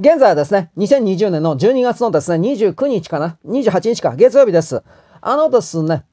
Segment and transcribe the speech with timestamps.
[0.00, 4.82] 現在はですね、2020年の12月のですね、29日かな ?28 日か、月曜日です。
[5.20, 6.04] あのですね、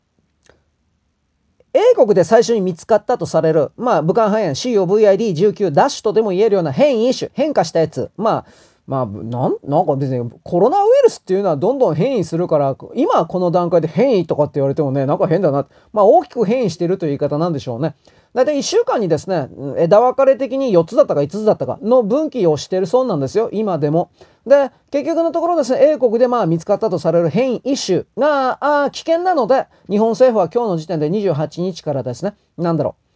[1.74, 8.12] 英国で最初に見つかったとされる、まあ、武漢肺炎 COVID-19 ダッシュとでも言えるような変異種、変化したやつ。
[8.18, 8.46] まあ、
[8.88, 15.68] まあ、なん、なんか別にコロナウイルスっていうのはどんどん変異するから、今この段階で変異とかって言われてもね、なんか変だな。
[15.92, 17.96] まあ大きく変異してるという言い方なんでしょうね。
[18.34, 24.10] だいたい1週間にですね、枝分かれ的に4つだったか5つだったかの分岐をしてるそうなんですよ、今でも。
[24.46, 33.07] で、結局のところですね、英国でまあ見つかったとされる変異種があ危険なので、日本政府は今日の時点で28日からですね、なんだろう。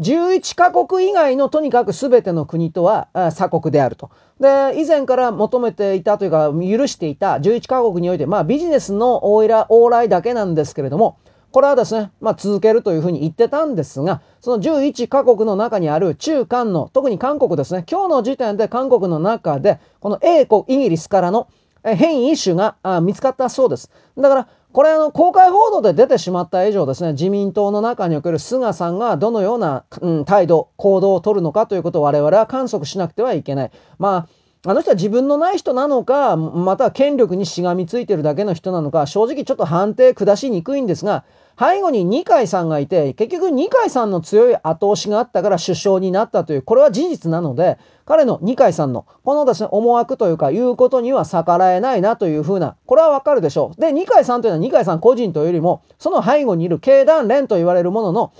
[0.00, 4.10] 11カ国以外のとにかく全ての国とは鎖国であると。
[4.40, 11.18] で、以前から求めていたというか、許していた11カ国において、まあビジネスの往来だけなんですけれども、
[11.52, 21.48] これはですね、まあ、続けるというふうに言ってたんですが、その11カ国の中にある中韓の、特に韓国ですね、今日の時点で韓国の中で、この英国、イギリスからの
[21.82, 23.90] 変異種が見つかったそうです。
[24.16, 33.70] だから、これあの公開報道で出てしまった以上ですね、自民党の中における菅さんがどのような、うん、態度、行動をとるのかということを我々は観測しなくてはいけない。
[33.98, 41.24] まああの人は自分のない人なのか、また権力にしがみついてるだけの人なのか、正直ちょっと判定下しにくいんですが、
[41.58, 53.80] 背後に二階さんがいて、結局二階さんの強い後押しがあったから首相になったという、これは事実なので、彼の二階さんの、このですね、思惑というか、言うことには逆らえないなというふうな、これはわかるでしょう。
[53.80, 58.32] で、二階さんというのは二階さん個人というよりも、その背後にいる経団連と言われるものの、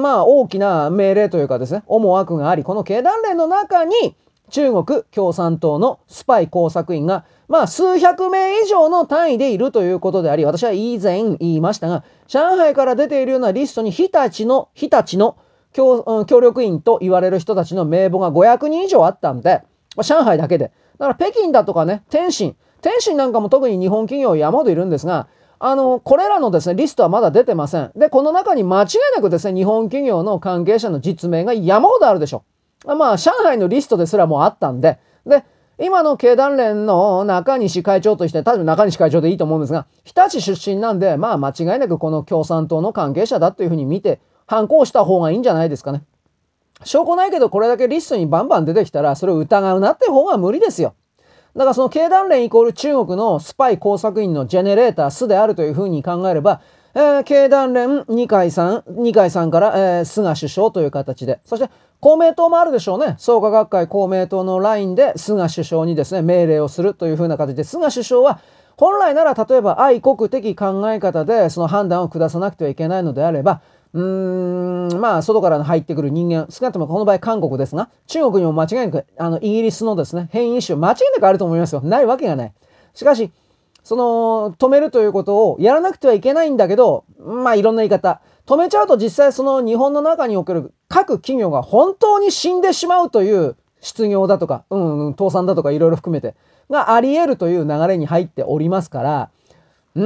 [0.00, 4.16] まあ、大きな命令というかですね、思惑があり、この経団連の中に、
[4.50, 15.36] 中国共産党のスパイ工作員が、まあ、数百名以上の単位でいるということであり、私は以前言いましたが、上海から出ているようなリストに日立の、日立の
[15.72, 19.62] 協力員と言われる人たちの名簿が500人以上あったんで、
[19.96, 20.72] まあ、上海だけで。
[20.98, 25.28] だから北京だとかね、天津、天津なんかも特に日本企業山ほどいるんですが、
[25.60, 27.90] あの、これらのですね、リストはまだ出てません。
[27.96, 32.57] で、この中に間違いなくですね、日本企業の関係者の実名が山ほどあるでしょう。
[32.94, 35.44] まあ、上海のリストですらもうあったんで、で、
[35.80, 46.02] 今の経団連の中西会長として、多分中西会長でいいと思うんですが、日立出身なんで、まあ間違いなくこの共産党の関係者だというふうに見て、反抗した方がいいんじゃないですかね。
[46.84, 50.94] 証拠ないけど、これだけリストにバンバン出てきたら、それを疑うなって方が無理ですよ。
[51.54, 56.60] だからその経団連イコール中国のスパイ工作員のジェネレーター、巣であるというふうに考えれば、
[56.98, 61.70] えー、経団連二階さん、二階さんから、えー、菅首相という形で、そして
[62.00, 63.14] 公明党もあるでしょうね。
[63.18, 68.40] 創価学会公明党のラインで菅首相にですね、命令をするというふうな形で、菅首相は
[68.76, 73.60] 本来なら例えば愛国的考え方でその判断を下さなくてはいけないのであれば、
[73.94, 81.80] うーん、まあ、外から入ってくる人間、少なくともこの場合韓国ですが、中国にも間違いなく、あの、イギリスのですね、変異種、間違いなくあると思いますよ。
[81.80, 82.52] ないわけがない。
[82.92, 83.30] しかし、
[83.88, 88.20] その、止めるということをやらなくてはいけないんだけど、まあ、いろんな言い方。
[88.44, 96.34] 止めちゃうと実際その日本の中における各企業が本当に死んでしまうという失業だとか、うん、うん、倒産だとかいろいろ含めて、
[96.68, 99.30] があり得るという流れに入っておりますから、
[99.98, 100.04] うー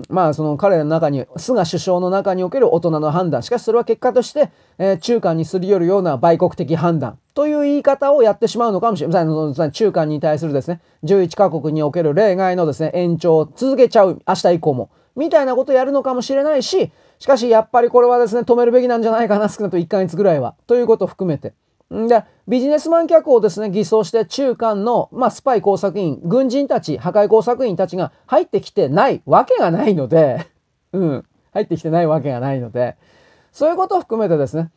[0.00, 9.14] ん、まあその彼の中に、菅首相の中における大人の判断、しかしそれは結果として、えー、中間にすり寄るような売国的判断という言い方をやってしまうのかもしれま
[9.54, 9.70] せん。
[9.72, 20.54] 中間に対するですね、11カ国における例外のですね、延長を続けちゃう、明日以降も、みたいなことをやるのかもしれないし、しかしやっぱりこれはですね、止めるべきなんじゃないかな、少なくとも1ヶ月ぐらいは。
[20.66, 21.54] ということを含めて。
[21.90, 30.46] で、ビジネスマン客をですね、偽装して中間の、まあ、スパイ工作員、軍人たち、破壊工作員たちが入ってきてないわけがないので、
[30.92, 32.96] うん、入ってきてないわけがないので、
[33.52, 34.70] そういうことを含めてですね、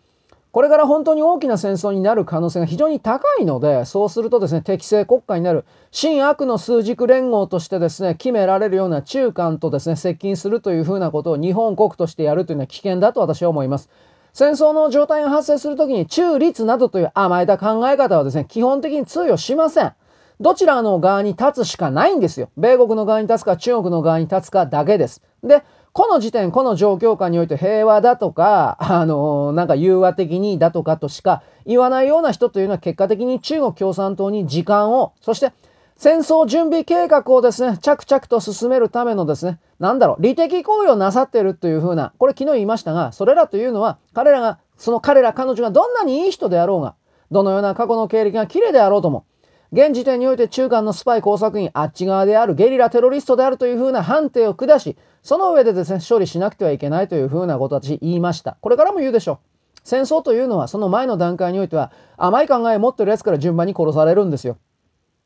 [0.51, 13.89] これから本当に大きな戦争になる可能性が非常に高いので、そうするとですね、適正国家になる、新悪の数軸連合としてですね、決められるような中間とですね、接近するというふうなことを日本国としてやるというのは危険だと私は思います。
[14.33, 19.93] 戦争の状態が発生するときに中立などという甘えた考え方はですね、基本的に通用しません。
[20.41, 22.49] どちらの側に立つしかないんですよ。
[22.57, 25.21] 米国の側に立つか中国の側に立つかだけです。
[25.43, 35.53] で、この時点、この状況下において平和だとか、あのー、なんか融和的にだとかとしか言わないような人というのは結果的に中国共産党に時間を、そして
[35.95, 46.95] 戦争準備計画をですね、着々と進めるためのですね、なんだろう、利的行為をなさっているというふうな、これ昨日言いましたが、それらというのは、彼らが、その彼ら彼女がどんなにいい人であろうが、
[47.31, 49.25] どのような過去の経歴が綺麗であろうとも、
[49.71, 58.57] 現時点において中間のスパイ工作員あっち側であるゲリラテロリストであるというふうな判定を下し、その上でですね、処理しなくてはいけないというふうなことを私言いました。
[58.61, 59.37] これからも言うでしょう。
[59.83, 64.57] 戦争というのはその前の段階においては甘い考えを持ってるやつから順番に殺されるんですよ。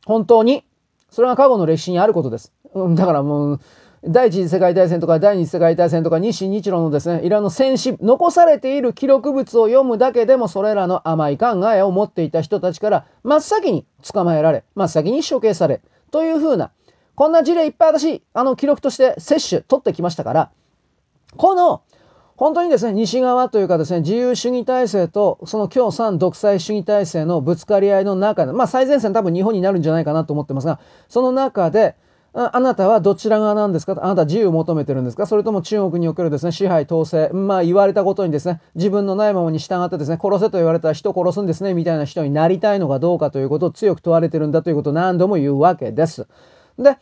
[0.07, 0.63] 本当に？
[1.12, 2.54] それが過去の歴史にあることです。
[2.74, 3.59] うん、だからもう、
[4.06, 16.71] 第一次世界大戦とか第二次世界大戦とか日清日露のですね、いろんな戦死、残されている記録物を読むだけでもそれらの甘い考えを持っていた人たちから真っ先に捕まえられ、真っ先に処刑され、というふうな、
[17.15, 20.51] こんな事例いっぱい私、あの記録として摂取、取ってきましたから、
[21.36, 21.81] この、
[22.37, 30.79] 本当にですね、西側というかですね、自由主義体制と、その共産独裁主義体制のぶつかり合いの中で、まあ最前線多分日本になるんじゃないかなと思ってますが、
[31.09, 31.95] その中で、
[32.33, 35.25] あなたはどちら側なんですかあなた自由を求めてるんですか？
[35.25, 46.27] それとも中国におけるですね、支配統制、まあ言われたことにですね、自分のないままに従ってですね、殺せと言われたら人殺すんですね、みたいな人になりたいのかどうかということを強く問われてるんだということを何度も言うわけです。
[46.77, 46.97] で、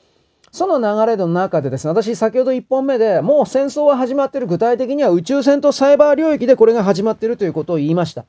[0.56, 8.24] その流れの中でですね、私先ほど1本目でもう戦争は始まってる具体的には宇宙船とサイバー領域でこれが始まってるということを言いました。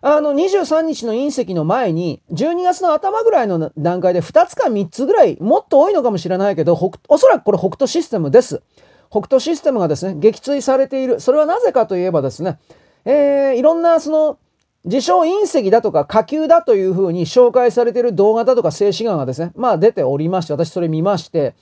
[0.00, 6.72] あの、23日の隕石の前に、12月の頭ぐらいの段階で2つか3つぐらい、もっと多いのかもしれないけど、
[7.06, 8.62] おそらくこれ北斗システムです。
[9.10, 11.20] 北斗システムがですね、撃墜されている。
[11.20, 12.58] それはなぜかといえばですね、
[13.04, 14.38] えー、いろんなその、
[14.84, 21.54] 自称隕石だとか火球だというふうに紹介されている動画だとか静止画がですね、まあ出ておりまして、私それ見まして、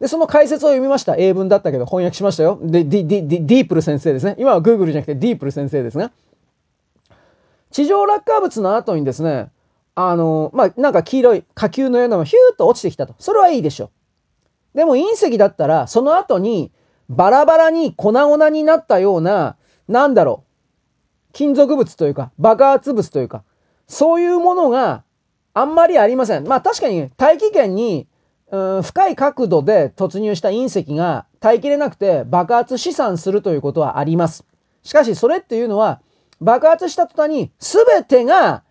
[0.00, 1.16] で、その解説を読みました。
[1.16, 2.58] 英文だったけど翻訳しましたよ。
[2.60, 4.34] で、ディ、ディ、 DeepL 先生ですね。
[4.38, 6.10] 今は Google じゃなくて DeepL 先生ですね。
[7.70, 9.50] 地上落下物の後にですね、
[9.94, 13.14] あの、まあ、なんか黄色い火球のようなのがヒューッと落ちてきたと。
[13.18, 13.90] それはいいでしょ
[14.74, 14.78] う。
[14.78, 16.72] でも隕石だったら、その後に
[17.08, 19.56] バラバラに粉々になったような、
[19.88, 20.43] なんだろう、
[21.34, 23.44] 金属物というか、爆発物というか、
[23.86, 25.04] そういうものが
[25.52, 26.48] あんまりありません。
[26.48, 28.06] まあ確かに大気圏に、
[28.50, 34.44] うん、深い角度で突入した隕石が耐えきれなくて爆発試算するということはあります。
[34.82, 36.00] しかしそれっていうのは
[36.40, 38.62] 爆発した途端に全てが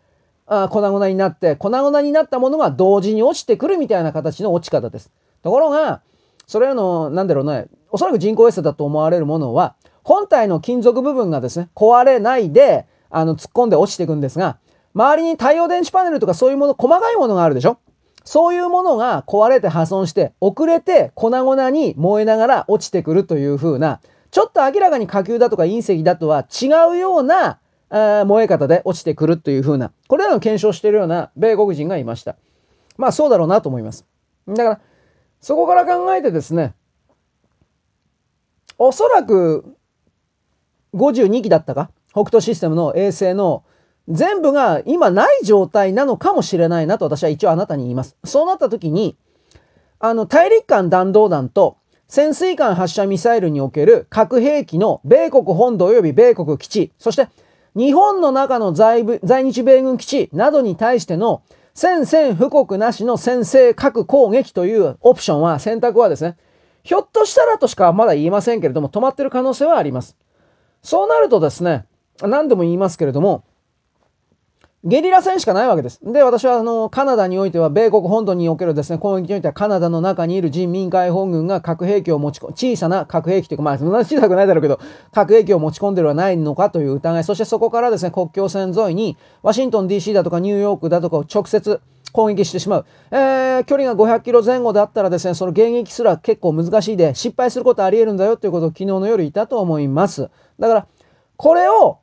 [0.45, 5.11] あ粉々になって粉々になったものが同時に落ちてくるみたいな形の落ち方です。
[5.41, 6.01] ところが、
[6.47, 14.57] それらの、なんだろうね、おそらく人工衛星だと思われるものは、本体の金属部分がですね、壊れないで、あの、突っ込んで落ちていくんですが、
[14.93, 17.77] 周りに太陽電池パネルとかそういうもの、細かいものがあるでしょ？
[18.25, 24.01] そういうものが壊れて破損して、遅れて粉々に燃えながら落ちてくるという風な、
[24.31, 27.59] ちょっと明らかに火球だとか隕石だとは違うような
[28.25, 32.37] 燃え方で落ちてくるというふうな、これらの検証しているような米国人がいました。
[32.97, 34.05] まあそうだろうなと思います。
[34.47, 34.79] だから、
[35.41, 36.75] そこから考えてですね、
[38.77, 39.75] おそらく
[40.93, 41.89] 52機だったか？
[42.11, 43.63] 北斗システムの衛星の
[44.07, 48.17] 全部が今ない状態なのかもしれないなと私は一応あなたに言います。
[48.23, 49.17] そうなった時に、
[49.99, 57.29] あの大陸間弾道弾と潜水艦発射ミサイルにおける核兵器の米国本土及び米国基地、そして
[57.75, 61.41] 日本の中の在在日米軍基地などに対しての
[61.73, 66.37] 宣戦布告なしの先制核攻撃というオプションは、選択はですね、
[66.83, 70.15] ひょっとしたらとしかまだ言いませんけれども、止まってる可能性はあります。
[70.83, 71.85] そうなるとですね、
[72.21, 73.45] 何度も言いますけれども、
[74.85, 76.01] ゲリラ戦しかないわけです。
[76.03, 84.81] で、私はあの、カナダにおいては、米国本土におけるですね、攻撃においては、カナダの中にいる人民解放軍が核兵器を持ち込、小さな核兵器というか、まあ、そんな小さくないだろうけど、
[85.13, 91.79] 核兵器を持ち込んでるはないのかという疑い、そしてそこからですね、国境線沿いに、ワシントン DC だとかニューヨークだとかを直接、
[92.11, 92.85] 攻撃してしまう。
[93.11, 100.29] えー、距離が500キロ前後であったらですね、その迎撃すら結構難しいで、失敗することあり得るんだよということを昨日の夜言ったと思います。
[100.59, 100.87] だから、
[101.37, 101.99] これを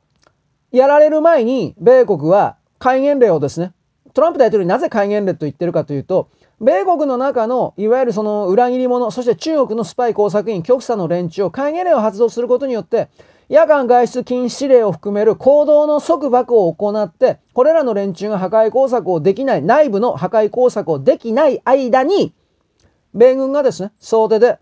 [0.71, 3.73] やられる前に、米国は戒厳令をですね、
[4.15, 13.09] トランプ大統領になぜ戒厳令と言ってるかというと、米国の中のいわゆるその裏切り者、そして中国のスパイ工作員、極左の連中を戒厳令を発動することによって、
[13.49, 22.33] 夜間外出禁止令を含める行動の束縛を行って、これらの連中が破壊工作をできない、内部の破壊工作をできない間に、
[23.13, 24.57] 米軍がですね、総出で、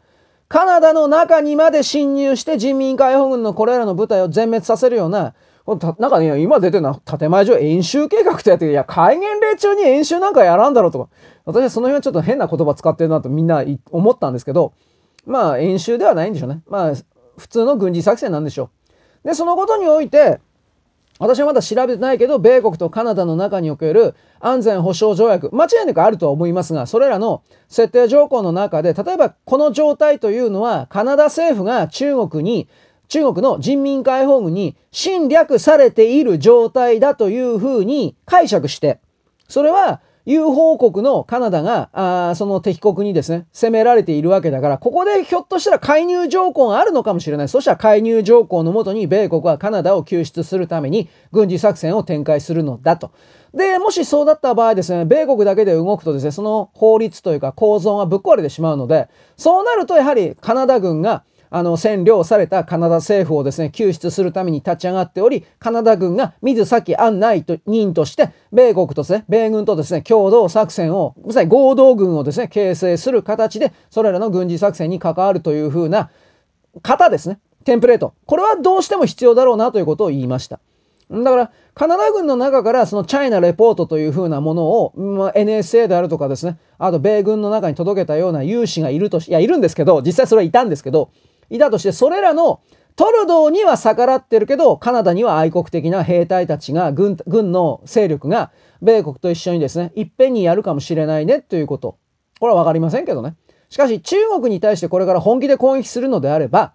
[0.49, 5.35] カナダの中にまで侵入して人民解放軍のこれらの部隊を全滅させるような、
[5.75, 11.09] なんかね、今出てるのは建前上演習計画とやって、いや、戒厳令中に演習なんかやらんだろうとか、
[11.45, 14.73] 私はその辺はちょっと変な言葉使ってるなとみんな思ったんですけど、
[15.25, 16.61] まあ演習ではないんでしょうね。
[16.67, 16.93] まあ
[17.37, 18.69] 普通の軍事作戦なんでしょ
[19.23, 19.27] う。
[19.27, 20.39] で、そのことにおいて、
[21.19, 32.69] 私はまだ調べてないけど、米国とカナダの中における安全保障条約、間違いなくあるとは思いますが、それらの設定条項の中で、例えばこの状態というのは、カナダ政府が中国に
[33.09, 38.99] 中国の人民解放軍に侵略されている状態だというふうに解釈して、
[39.47, 47.49] それは友好国のカナダが、あその敵国にですね、攻められているわけだから、ここでひょっとしたら介入条項があるのかもしれない。
[47.49, 53.09] そしたら介入条項のもとに米国はカナダを救出するために軍事作戦を展開するのだと。
[53.55, 76.11] で、もしそうだった場合ですね、米国だけで動くとですね、その法律というか構造がぶっ壊れてしまうので、そうなるとやはりカナダ軍があの、占領されたカナダ政府をですね、救出するために立ち上がっており、カナダ軍が水先案内人として、米国とですね、米軍とですね、共同作戦を、まさに合同軍をですね、形成する形で、それらの軍事作戦に関わるというふうな
[76.81, 77.39] 型ですね。
[77.65, 78.13] テンプレート。
[78.25, 80.59] これはどうしても必要だろうなということを言いました。
[81.11, 91.09] だから、カナダ軍の中からそのチャイナレポートというふうなものを、まあ、NSA であるとかですね、あと米軍の中に届けたような有志がいるとし、いや、いるんですけど、実際それはいたんですけど、
[91.49, 92.61] いたとして、それらの
[92.95, 98.51] トルドーには逆らってるけど、カナダには愛国的な兵隊たちが、軍、軍の勢力が、
[98.81, 101.97] 米国と一緒にですね、いっぺんにやるかもしれないねということ。
[102.39, 103.35] これはわかりませんけどね。
[103.69, 106.73] しかし、中国に対してこれから本気で攻撃するのであれば、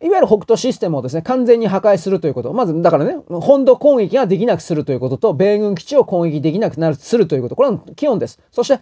[0.00, 2.52] いわゆる北斗システムをですね、完全に破壊するということ。
[2.52, 7.56] まず、だからね、本土攻撃ができなくするということと、米軍基地を攻撃できなくなる、するということ。
[7.56, 8.38] これは基本です。
[8.52, 8.80] そして、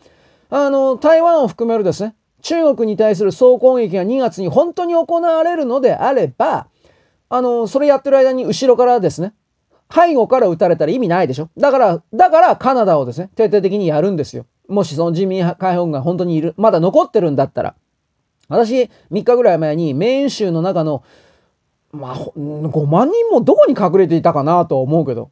[0.50, 6.68] あの、台湾を含めるですね、中国に対する総攻撃が2月に本当に行われるのであれば、
[7.28, 9.32] あの、それやってる間に後ろからですね、
[9.92, 11.50] 背後から撃たれたら意味ないでしょ。
[11.56, 14.46] だから、だからカナダをですね、徹底的にやるんですよ。
[14.68, 17.75] もしその人民解放軍が本当にいる、まだ残ってるんだったら。
[18.49, 21.04] 私、3日ぐらい前にメーン州の中の、
[21.92, 25.30] まあ、5万人もどこに隠れていたかなと思うけど、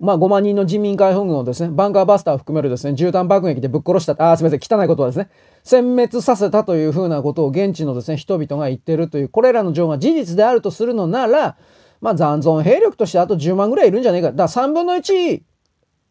[0.00, 5.30] まあ、5万人の人民解放軍をですね、バンカーバスターを含めるですね、絨毯爆撃でぶっ殺した、ああ、すみません、汚いことはですね、
[5.64, 11.56] 殲滅させたというふうなことを現地のですね、人々が言ってるという、これらの情報が事実であるとするのなら、
[12.00, 14.32] まあ、残存兵力としてあと10万ぐらいいるんじゃないか。
[14.32, 15.42] だから3分の1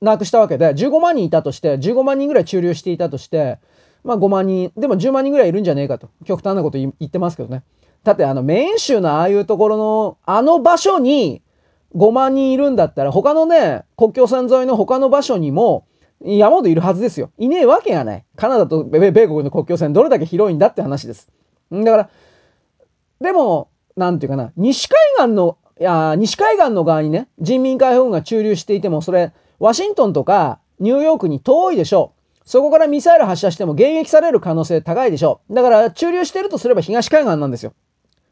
[0.01, 3.59] なくしたわけで、15万人いたとして、15万人ぐらい駐留していたとして、
[4.03, 6.09] まあ5万人、でも10万人ぐらいいるんじゃねえかと。
[6.25, 7.63] 極端なこと言ってますけどね。
[8.03, 11.41] だってあのメイン州のああいうところの、あの場所に、
[11.95, 15.85] 5万人いるんだったら、他のね、国境線沿いの他の場所にも、
[16.21, 17.31] 山ほどいるはずですよ。
[17.37, 18.25] いねえわけがない。
[18.35, 21.29] カナダと米国の国境線どれだけ広いんだって話です。
[21.71, 22.09] だから、
[23.19, 32.23] でも、なんていうかな、西海岸の、いや、西海岸の側にね、人民解放軍が駐留していても、それ、ワシントンとかニューヨークに遠いでしょう。
[32.45, 35.53] そこからミサイル発射しても迎撃される可能性高いでしょう。
[35.53, 37.73] だから、駐留してるとすれば東海岸なんですよ。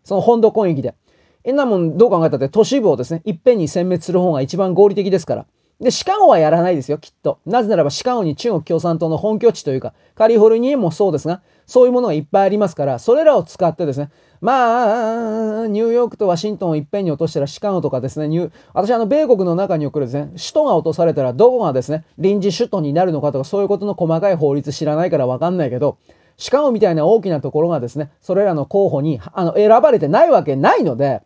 [0.04, 0.96] その本土攻撃で。
[1.44, 5.46] えなもんどう考えたって都市部をですね、いっぺんに殲滅する方が一番合理的ですから。
[5.82, 7.40] で、シカゴはやらないですよ、きっと。
[7.48, 25.98] なぜならばシカゴに中国共産党の本拠地というか、カリフォルニアもそうですが、そういうものがいっぱいありますから、それらを使ってですね、まあ、ニューヨークとワシントンをいっぺんに落としたらシカゴとかですね、ニュー、私あの、米国の中におけるですね、首都が落とされたらどこがですね、臨時首都になるのかとか、そういうことの細かい法律知らないからわかんないけど、
[26.38, 31.22] シカゴみたいな大きなところがですね、それらの候補に、あの、選ばれてないわけないので、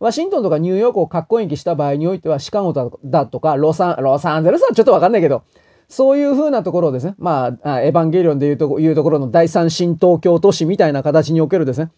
[0.00, 2.72] ワシントンとかニューヨークを核攻撃した場合においては、シカゴ
[3.04, 5.44] だとか、ロサン、ロサンゼルスはちょっとわかんないけど、
[5.88, 11.90] そういう風なところをですね、まあ、エヴァンゲリオンでいうというところの第三新東京都市みたいな形におけるですね、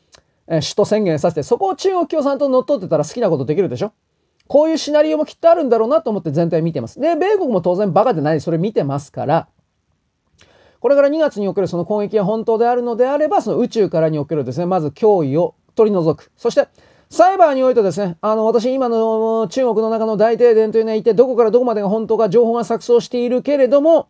[0.46, 3.92] 首都宣言させて、そこを中国共産党乗っ取ってたら好きなことできるでしょ？
[4.48, 7.00] こういうシナリオもきっとあるんだろうなと思って全体見てます。
[7.00, 9.48] で、米国も当然バカでない、それ見てますから、
[10.78, 16.30] これから2月におけるその攻撃が本当であるのであれば、その宇宙からにおけるですね、まず脅威を取り除く。
[16.36, 16.68] そして、
[17.10, 24.08] サイバーにおいてですね、あの、私今の中国の中の大停電というのはいて、どこからどこまでが本当か情報が錯綜しているけれども、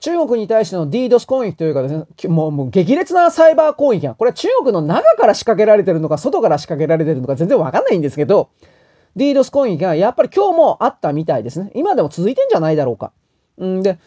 [0.00, 8.50] 中国に対しての DDoS 攻撃というかですね、もうもう激烈なサイバー攻撃が、これは中国の中から仕掛けられてるのか、外から仕掛けられてるのか全然わかんないんですけど、
[9.16, 11.70] DDoS 攻撃がやっぱり今日もあったみたいですね。
[11.74, 13.12] 今でも続いてんじゃないだろうか。
[13.62, 13.98] んで、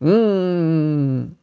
[0.00, 1.36] うーん、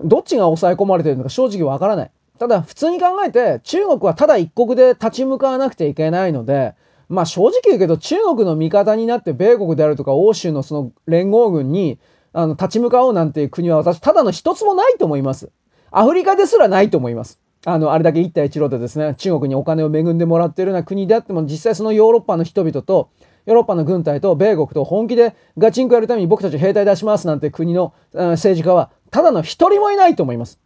[0.00, 2.10] どっちが抑え込まれてるのか正直わからない。
[2.38, 6.74] ただ、普通に考えて、中国はただ一国で立ち向かわなくてはいけないので、
[7.08, 11.98] まあ正直言うけど、中国の味方になって米国であるとか欧州のその連合軍に、
[12.32, 15.50] あの、立ち向かおうなんていう国は私、ただの一つもないと思います。
[15.92, 17.38] アフリカですらないと思います。
[17.66, 23.10] あの、あれだけ一帯一路でですね、中国にお金を恵んでもらっているような国であっても、実際そのヨーロッパの人々と、
[23.46, 30.58] ヨーロッパの軍隊と米国と本気でガチンコやるために僕たち兵隊出しますなんて国の、政治家は、ただの一人もいないと思います。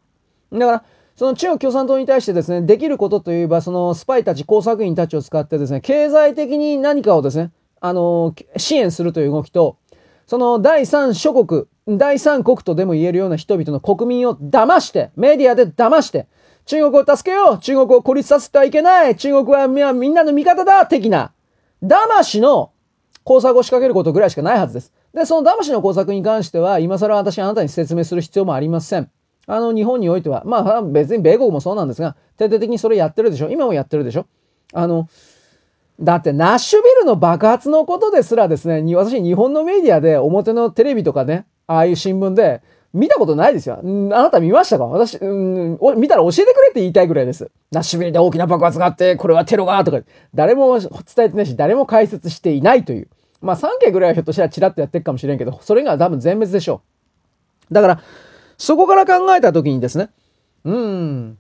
[0.53, 0.85] だから、
[1.19, 9.79] その中国共産党に対してですね、できることといえば、そのスパイたち、工作員たちを使ってですね、経済的に何かをですね、あの、支援するという動きと、
[10.29, 16.29] その第三諸国、第三国とでも言えるような人々の国民を騙して、メディアで騙して、
[16.67, 21.33] 中国を助けよう中国を孤立させてはいけない中国はみんなの味方だ的な、
[21.83, 22.71] 騙しの
[23.25, 24.93] 工作を仕掛けることぐらいしかないはずです。
[25.13, 29.11] で、その魂の工作に関しては、今更私あなたに説明する必要もありません。
[29.49, 34.27] あの、日本においては、まあ別に米国もそうなんですが、徹底的にそれやってるでしょ今もやってるでしょ
[34.75, 35.09] あの、
[35.99, 42.63] だってナッシュビルの爆発のことですらですね、私日本のメディアで表のテレビとかね、ああいう新聞で
[42.93, 43.81] 見たことないですよ。
[43.81, 44.87] あなた見ましたか？
[44.87, 47.51] 私、うん、見たら教えてくれって言いたいぐらいです。
[47.73, 50.01] ナッシュビルで大きな爆発があって、これはテロがとか、
[50.35, 50.89] 誰も伝
[51.19, 53.09] えてないし、誰も解説していないという。
[53.41, 56.83] まあ3件ぐらいはひょっとしたらチラッとやってるかもしれんけど、それが多分全滅でしょ
[57.71, 57.75] う。
[57.75, 58.01] だから、
[58.59, 60.11] そこから考えた時にですね、
[60.65, 61.39] うん、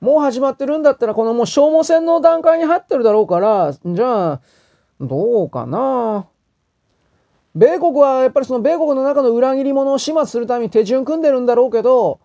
[0.00, 4.40] もう始まってるんだったら、このもう消耗戦の段階に入ってるだろうから、じゃあ、
[5.00, 6.26] どうかな。
[7.54, 12.20] 米国はやっぱりその米国の中の裏切り者を始末するために手順組んでるんだろうけど、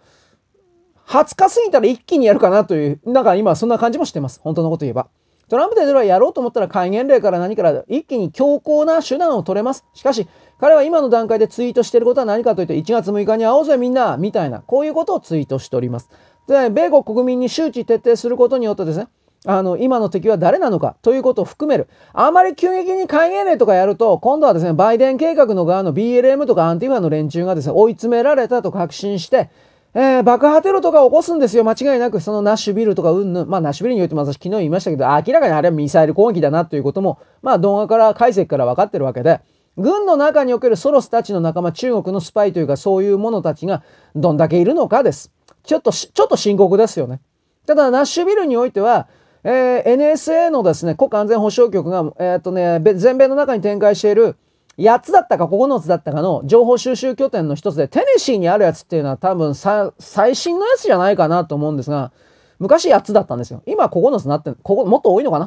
[1.07, 4.39] 20日過ぎたら一気にやるかなという、なんか今そんな感じもしてます。
[4.41, 5.07] 本当のこと言えば。
[5.47, 9.85] トランプではやろうと思ったら戒厳令から何から一気に強硬な手段を取れます。
[9.93, 10.27] しかし、
[10.59, 16.09] 彼は今の段階でツイートしてることは何かというと、1月6日に会おうぜみんな、みたいな、こういうことをツイートしております。
[16.47, 19.07] で、米国国民に周知徹底することによってですね、
[19.45, 21.87] あの、今の敵は誰なのかということを含める。
[22.13, 29.49] あまり急激に戒厳令とかやると、今度はですね、バイデン計画の側の BLM とかアンティファの連中がですね、追い詰められたと確信して、
[29.93, 31.63] えー、爆破テロとか起こすんですよ。
[31.63, 33.49] 間違いなく、そのナッシュビルとかうんぬん。
[33.49, 39.39] まあ、ナッシュビルにおいても私昨日言いましたけど、明らかにあれはミサイル攻撃だなということも、まあ、動画から、解析から分かってるわけで、
[39.77, 43.83] 軍の中におけるソロスたちの仲間、中国のスパイというか、そういう者たちが
[44.15, 45.31] どんだけいるのかです。
[45.63, 47.19] ちょっと、ちょっと深刻ですよね。
[47.67, 49.07] ただ、ナッシュビルにおいては、
[49.43, 54.37] えー、NSA のですね、国家安全保障局が、えー、っとね、全米の中に展開している、
[54.77, 62.11] 8つだったか9つだったかの情報収集拠点の一つで、テネシーにあるやつっていうのは多分最新のやつじゃないかなと思うんですが、
[62.59, 63.61] 昔8つだったんですよ。
[63.65, 65.39] 今9つになって、ここもっと多いのか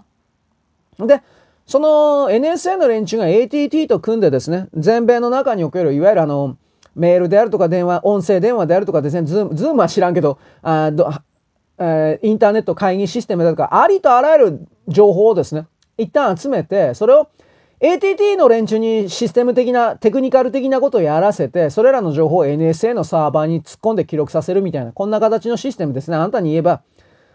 [0.99, 1.06] な？
[1.06, 1.23] で、
[1.68, 6.56] その NSA の連中が ATT と組んでですね、全米の中における、いわゆるあの、
[6.94, 11.10] メールであるとか電話、音声電話であるとかですね、 Zoom、Zoom は知らんけど、あど
[11.78, 15.66] えー、インターネット会議システムだとか、ありとあらゆる情報をですね、
[15.98, 17.28] 一旦集めて、それを
[17.80, 26.16] ATT の連中にシステム的な、テクニカル的なことをやらせて、それらの情報を NSA のサーバーに突っ込んで記録させるみたいな、こんな形のシステムですね。
[26.16, 26.81] あなたに言えば、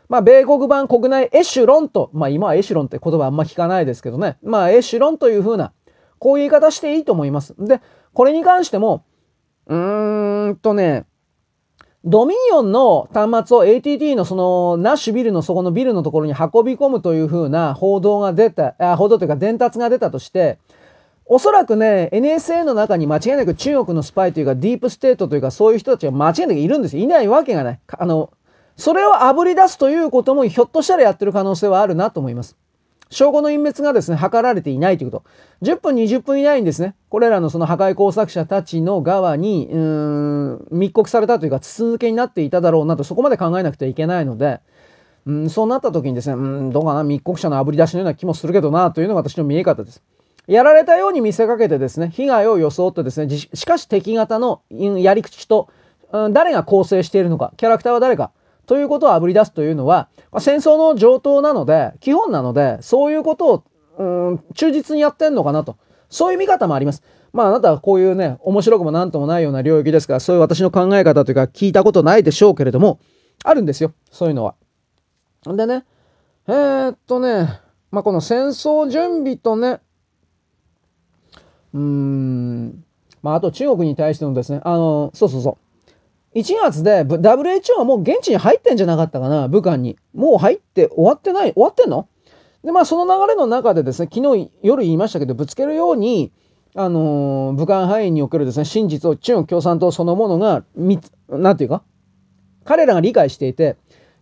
[0.09, 4.37] まあ、米国版国内エシュロンと、まあ、今はエシュロンって言葉あんま聞かないですけどね。
[4.43, 5.73] まあ、エシュロンというふうな、
[6.19, 7.55] こういう言い方していいと思います。
[7.57, 7.81] で、
[8.13, 9.05] これに関しても、
[9.67, 11.05] うーんとね、
[12.05, 20.59] ドミニオンの端末を ATT のそのナッシュビルのそこのビルのところに運び込むというふうな報道が出た、あ報道というか伝達が出たとして、
[21.25, 27.03] おそらくね、NSA の中に間違いなく中国のスパイというかディープステートというかそういう人たちが間違いなくいるんですよ。
[27.03, 27.79] いないわけがない。
[27.87, 28.31] あの、
[28.75, 32.57] それをあぶり出すということもひょっとしたらやってる可能性はあるなと思います。
[33.13, 35.25] 証拠の隠滅がですね、図られていないということ。
[35.61, 44.61] 10分、20分以内にですね、これらのその破壊工作者たちの側に、うーん、密告されたというか、筒抜けになっていただろうなと、そこまで考えなくてはいけないので、
[45.27, 50.01] うん、そうなった時にですね、うん、どうかな、密告者のあぶり出しのような気もするけどな、というのが私の見え方です。
[50.47, 55.69] やられたように見せかけてですね、被害を装ってですね、しかし敵型のやり口と、
[56.11, 58.31] うん、誰が構成しているのか、キャラクターは誰か、
[58.65, 63.63] ということをあぶり出すというのは、まあ、戦争の上等なので、基本なので、そういうことを、
[63.97, 64.03] う
[64.35, 65.77] ん、忠実にやってんのかなと。
[66.09, 67.01] そういう見方もあります。
[67.33, 72.99] まああなたはこういうね、面白くもなんともないような領域ですから、そういう私の考え方というか聞いたことないでしょうけれども、
[73.43, 73.93] あるんですよ。
[74.11, 74.55] そういうのは。
[75.47, 75.85] でね、
[76.47, 79.81] えー、っとね、まあこの戦争準備とね、
[81.73, 82.83] うーん、
[83.23, 85.62] まああと中国に対してのですね、あの、そうそうそう。
[86.35, 89.97] 1月で WHO はもう現地に入ってんじゃなかったかな、武漢に。
[90.13, 92.07] もう入って終わってない終わってんの？
[92.63, 96.31] で、まあその流れの中でですね、昨日夜言いましたけど、ぶつけるように、
[96.75, 100.63] あのー、武漢範囲におけるですね、真実を中国共産党そのものが、
[101.29, 101.83] なんていうか、
[102.63, 103.75] 彼らが理解していて、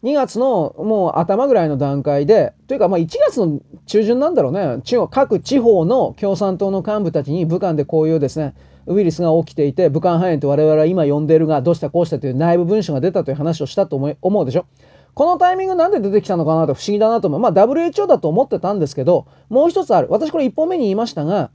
[0.03, 8.55] 2月のもう頭ぐらいの段階で、というかまあ1月の中旬なんだろうね、中国各地方の共産党の幹部たちに武漢でこういうですね、
[8.87, 14.65] ウイルスが起きていて、武漢肺炎と我々は今呼んでいるが、どうしたこうしたという内部文書が出たという話をしたと思うでしょ？
[15.13, 17.39] このタイミングなんで出てきたのかなと不思議だなと思う。
[17.39, 20.07] まあ WHO だと思ってたんですけど、もう一つある。
[20.09, 21.51] 私これ一本目に言いましたが、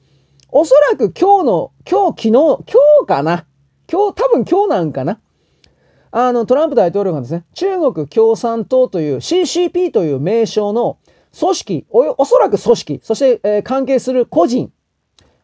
[0.50, 2.56] おそらく今日の、今日、昨日、今
[3.04, 3.46] 日かな？
[3.90, 5.20] 今日、多分今日なんかな？
[6.12, 10.98] あの、トランプ大統領がですね、中国共産党という CCP という名称の
[11.38, 14.72] 組織、おそらく組織、そして、えー、関係する個人、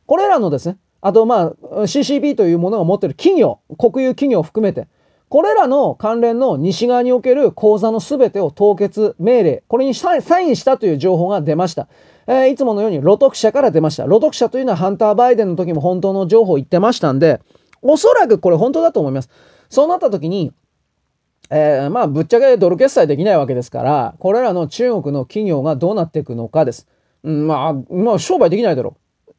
[0.06, 4.88] これらのですね、あとまあ CCP というものが持ってる企業、国有企業を含めて、
[5.28, 11.88] これらの関連の西側における口座の全てを凍結命令、これにサインしたという情報が出ました。
[12.26, 14.04] えー、いつものように露得者から出ました。
[14.04, 17.40] 露得者というのはハンター・バイデンの時も本当の情報を言ってましたんで、
[17.80, 19.30] おそらくこれ本当だと思います。
[19.70, 20.52] そうなった時に、
[21.50, 26.86] えー、まあ、ぶっちゃけドル決済できないわけですから、これらの中国の企業がどうなっていくのかです。
[27.24, 28.96] うん、まあ、まあ、商売できないだろ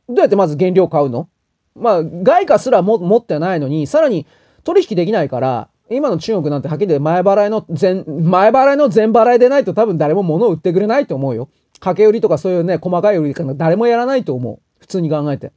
[0.10, 0.14] う。
[0.14, 1.30] どうやってまず原料買うの？
[1.76, 4.26] まあ、外貨すらも持ってないのに、さらに
[4.64, 11.50] 取引できないから、今の中国なんてはっきり言って前払いの全、前払いの全払いでないと多分誰も物を売ってくれないと思うよ。
[11.74, 14.60] 掛け売りとかそういうね、細かい売りとか誰もやらないと思う。
[14.80, 15.52] 普通に考えて。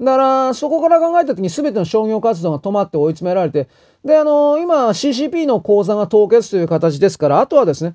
[0.00, 3.68] だから、そこから考えた時に全ての商業活動が止まって追い詰められて、
[4.04, 7.94] で、あのー、今 CCP の口座が凍結という形ですから、あとはですね、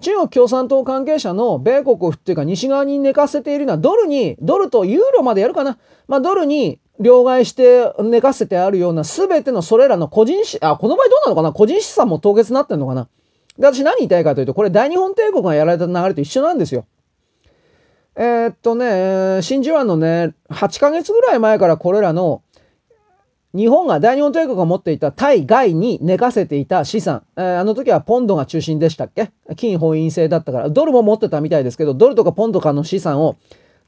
[0.00, 5.78] 中国共産党関係者の米国っていうか西側に寝かせているのはドルに、ドルとユーロまでやるかな。
[6.08, 11.52] まあドルに両替して寝かせてあるような全てのそれらの個人資、あ、この場合どうなのかな？
[11.52, 13.08] 個人資産も凍結になってんのかな？
[13.58, 16.86] で、私何言いたいかというと、これ大日本帝国がやられた流れと一緒なんですよ。
[18.16, 22.42] えー、っとね、真珠湾のね、8ヶ月ぐらい前からこれらの
[23.52, 29.32] 日本が大日本帝国が持っていた対外に寝かせていた資産、えー、あの時はポンドが中心でしたっけ？
[29.56, 33.36] 金本位制だったから、ドルも持ってたみたいですけど、ドルとかポンドかの資産を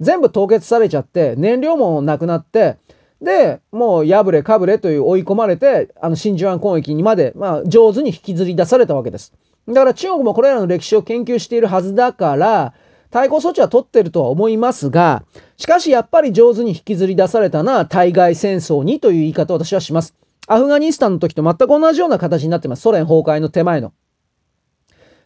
[0.00, 2.76] 全部凍結されちゃって、燃料もなくなって、
[3.20, 9.32] で、もう破れかぶれという追い込まれて、あの真珠湾攻撃にまで、まあ上手に引きずり出されたわけです。
[9.68, 12.74] だから中国もこれらの歴史を研究しているはずだから、
[13.12, 15.22] 対抗措置は取ってるとは思いますが、
[15.58, 20.14] しかしやっぱり上手に引きずり出されたのは対外戦争にという言い方を私はします。
[20.48, 22.82] アフガニスタンの時と全く同じような形になってます。
[22.82, 23.92] ソ連崩壊の手前の。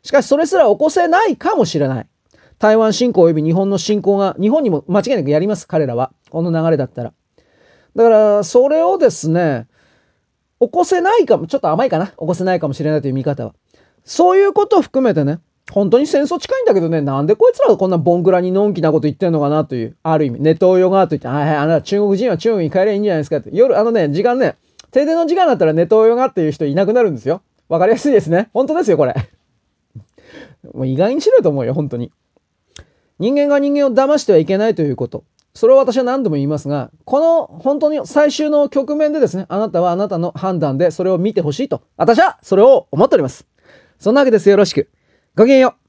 [0.02, 2.08] しかしそれすら起こせないかもしれない。
[2.58, 6.12] 台湾侵攻及び日本の侵攻が、日本にも間違いなくやります、彼らは。
[6.30, 7.12] この流れだったら。
[7.94, 9.68] だから、それをですね、
[10.60, 12.08] 起こせないかも、ちょっと甘いかな。
[12.08, 13.54] 起こせないかもしれないという見方は。
[14.04, 15.40] そういうことを含めてね、
[15.72, 23.50] 本当に戦争近いんだけどね、なんでこいつらがこんなボンクラにのんきなこと言ってんのかなという、ある意味、ネトウヨがと言って、はいはい、あなた中国人は中国に帰ればいいんじゃないですかって。
[23.52, 24.56] 夜、あのね、時間ね、
[24.92, 27.42] 停電の時間だったらネトウヨがっていう人いなくなるんですよ。
[27.68, 28.48] わかりやすいですね。
[28.54, 29.14] 本当ですよ、これ。
[30.72, 32.12] もう意外にしろよと思うよ、本当に。
[33.18, 35.24] 人間が人間を騙してはいけないということ。
[35.54, 43.46] それを私は何度も言いますが、この本当に最終の局面でですね、あなたはあなたの判断でそれを見てほしいと、私はそれを思っております。
[43.98, 44.50] そんなわけです。
[44.50, 44.90] よろしく。
[45.36, 45.85] ごきげんよう。